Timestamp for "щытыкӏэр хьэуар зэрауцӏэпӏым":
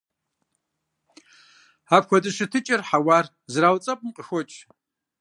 2.35-4.11